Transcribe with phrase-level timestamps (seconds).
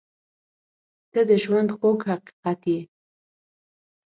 [1.11, 2.79] •ته د ژونده خوږ حقیقت یې.